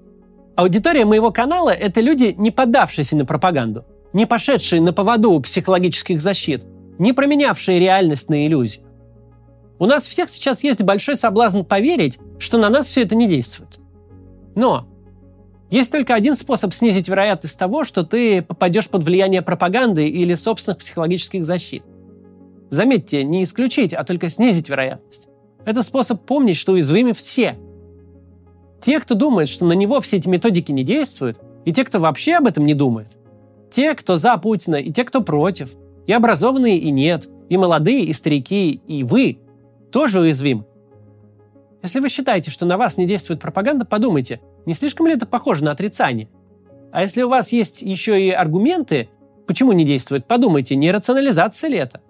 Аудитория 0.57 1.05
моего 1.05 1.31
канала– 1.31 1.69
это 1.71 2.01
люди, 2.01 2.35
не 2.39 2.51
поддавшиеся 2.51 3.15
на 3.15 3.27
пропаганду, 3.27 3.85
не 4.15 4.25
пошедшие 4.25 4.81
на 4.81 4.95
поводу 4.95 5.33
у 5.33 5.41
психологических 5.43 6.23
защит, 6.23 6.65
не 6.99 7.13
променявшие 7.13 7.79
реальность 7.79 8.31
на 8.31 8.47
иллюзию. 8.47 8.87
У 9.79 9.85
нас 9.85 10.07
всех 10.07 10.31
сейчас 10.31 10.65
есть 10.65 10.83
большой 10.83 11.17
соблазн 11.17 11.65
поверить, 11.65 12.19
что 12.39 12.57
на 12.57 12.71
нас 12.71 12.87
все 12.87 13.03
это 13.03 13.15
не 13.15 13.29
действует. 13.29 13.79
Но 14.55 14.87
есть 15.73 15.91
только 15.91 16.15
один 16.15 16.35
способ 16.35 16.75
снизить 16.75 17.09
вероятность 17.09 17.59
того, 17.59 17.85
что 17.85 18.03
ты 18.03 18.43
попадешь 18.43 18.91
под 18.91 19.05
влияние 19.05 19.41
пропаганды 19.41 20.07
или 20.07 20.35
собственных 20.35 20.79
психологических 20.79 21.47
защит. 21.47 21.83
Заметьте, 22.69 23.25
не 23.25 23.43
исключить, 23.43 23.95
а 23.95 24.05
только 24.05 24.29
снизить 24.29 24.69
вероятность. 24.69 25.29
Это 25.65 25.83
способ 25.83 26.27
помнить, 26.27 26.59
что 26.59 26.73
уязвимы 26.73 27.15
все. 27.15 27.57
Те, 28.83 29.01
кто 29.01 29.15
думает, 29.15 29.49
что 29.49 29.65
на 29.65 29.73
него 29.73 30.03
все 30.03 30.19
эти 30.19 30.29
методики 30.29 30.73
не 30.73 30.85
действуют, 30.85 31.41
и 31.65 31.73
те, 31.73 31.85
кто 31.85 32.01
вообще 32.01 32.35
об 32.35 32.47
этом 32.47 32.67
не 32.67 32.75
думает. 32.75 33.17
Те, 33.71 33.95
кто 33.95 34.17
за 34.17 34.37
Путина, 34.37 34.77
и 34.77 34.93
те, 34.93 35.05
кто 35.05 35.23
против. 35.23 35.71
И 36.07 36.13
образованные, 36.13 36.77
и 36.77 36.91
нет. 36.91 37.31
И 37.49 37.57
молодые, 37.57 38.05
и 38.05 38.13
старики, 38.13 38.83
и 38.87 39.05
вы 39.05 39.39
тоже 39.91 40.21
уязвимы. 40.21 40.67
Если 41.83 41.99
вы 41.99 42.11
считаете, 42.11 42.51
что 42.51 42.67
на 42.67 42.77
вас 42.77 42.99
не 42.99 43.07
действует 43.07 43.41
пропаганда, 43.41 43.87
подумайте, 43.87 44.43
не 44.67 44.75
слишком 44.75 45.07
ли 45.07 45.15
это 45.15 45.27
похоже 45.27 45.65
на 45.65 45.71
отрицание? 45.71 46.29
А 46.93 47.03
если 47.03 47.23
у 47.23 47.29
вас 47.29 47.53
есть 47.53 47.83
еще 47.83 48.21
и 48.21 48.31
аргументы, 48.31 49.09
почему 49.47 49.73
не 49.73 49.85
действует, 49.85 50.27
подумайте, 50.27 50.77
не 50.77 50.91
рационализация 50.91 51.71
ли 51.71 51.79
это? 51.79 52.01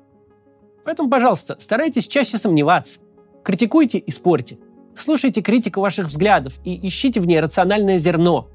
Поэтому, 0.84 1.08
пожалуйста, 1.08 1.56
старайтесь 1.58 2.08
чаще 2.08 2.38
сомневаться. 2.38 3.00
Критикуйте 3.44 3.98
и 3.98 4.10
спорьте. 4.10 4.58
Слушайте 4.96 5.40
критику 5.40 5.80
ваших 5.80 6.06
взглядов 6.06 6.54
и 6.64 6.86
ищите 6.86 7.20
в 7.20 7.26
ней 7.26 7.40
рациональное 7.40 7.98
зерно. 7.98 8.48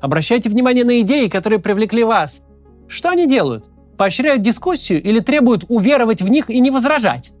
Обращайте 0.00 0.48
внимание 0.48 0.84
на 0.84 1.00
идеи, 1.00 1.28
которые 1.28 1.58
привлекли 1.58 2.04
вас. 2.04 2.42
Что 2.88 3.10
они 3.10 3.26
делают? 3.26 3.68
Поощряют 3.96 4.42
дискуссию 4.42 5.02
или 5.02 5.20
требуют 5.20 5.64
уверовать 5.68 6.22
в 6.22 6.28
них 6.28 6.50
и 6.50 6.60
не 6.60 6.70
возражать? 6.70 7.32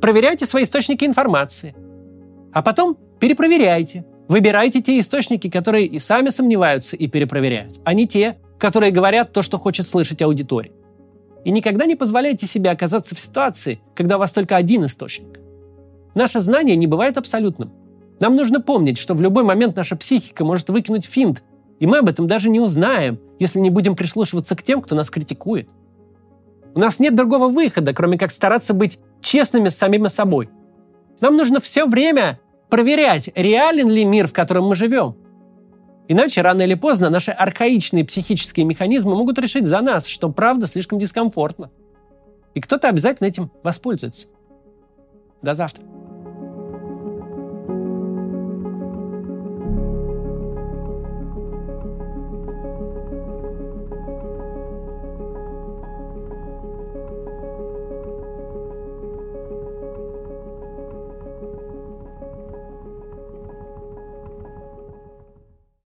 Проверяйте 0.00 0.46
свои 0.46 0.64
источники 0.64 1.04
информации. 1.04 1.74
А 2.52 2.62
потом 2.62 2.96
перепроверяйте. 3.18 4.04
Выбирайте 4.30 4.80
те 4.80 5.00
источники, 5.00 5.50
которые 5.50 5.86
и 5.86 5.98
сами 5.98 6.28
сомневаются 6.28 6.94
и 6.94 7.08
перепроверяют, 7.08 7.80
а 7.82 7.94
не 7.94 8.06
те, 8.06 8.38
которые 8.58 8.92
говорят 8.92 9.32
то, 9.32 9.42
что 9.42 9.58
хочет 9.58 9.88
слышать 9.88 10.22
аудитория. 10.22 10.70
И 11.44 11.50
никогда 11.50 11.84
не 11.84 11.96
позволяйте 11.96 12.46
себе 12.46 12.70
оказаться 12.70 13.16
в 13.16 13.18
ситуации, 13.18 13.80
когда 13.92 14.14
у 14.14 14.18
вас 14.20 14.32
только 14.32 14.54
один 14.54 14.84
источник. 14.84 15.40
Наше 16.14 16.38
знание 16.38 16.76
не 16.76 16.86
бывает 16.86 17.18
абсолютным. 17.18 17.72
Нам 18.20 18.36
нужно 18.36 18.60
помнить, 18.60 18.98
что 18.98 19.14
в 19.14 19.20
любой 19.20 19.42
момент 19.42 19.74
наша 19.74 19.96
психика 19.96 20.44
может 20.44 20.70
выкинуть 20.70 21.06
финт, 21.06 21.42
и 21.80 21.88
мы 21.88 21.98
об 21.98 22.08
этом 22.08 22.28
даже 22.28 22.50
не 22.50 22.60
узнаем, 22.60 23.18
если 23.40 23.58
не 23.58 23.70
будем 23.70 23.96
прислушиваться 23.96 24.54
к 24.54 24.62
тем, 24.62 24.80
кто 24.80 24.94
нас 24.94 25.10
критикует. 25.10 25.68
У 26.76 26.78
нас 26.78 27.00
нет 27.00 27.16
другого 27.16 27.48
выхода, 27.48 27.92
кроме 27.92 28.16
как 28.16 28.30
стараться 28.30 28.74
быть 28.74 29.00
честными 29.22 29.70
с 29.70 29.76
самими 29.76 30.06
собой. 30.06 30.50
Нам 31.20 31.36
нужно 31.36 31.58
все 31.58 31.84
время 31.84 32.38
проверять, 32.70 33.30
реален 33.34 33.90
ли 33.90 34.04
мир, 34.04 34.26
в 34.26 34.32
котором 34.32 34.66
мы 34.68 34.76
живем, 34.76 35.16
Иначе 36.10 36.42
рано 36.42 36.62
или 36.62 36.74
поздно 36.74 37.08
наши 37.08 37.30
архаичные 37.30 38.04
психические 38.04 38.66
механизмы 38.66 39.14
могут 39.14 39.38
решить 39.38 39.64
за 39.64 39.80
нас, 39.80 40.06
что 40.08 40.28
правда 40.28 40.66
слишком 40.66 40.98
дискомфортно. 40.98 41.70
И 42.52 42.60
кто-то 42.60 42.88
обязательно 42.88 43.28
этим 43.28 43.52
воспользуется. 43.62 44.26
До 45.40 45.54
завтра. 45.54 45.84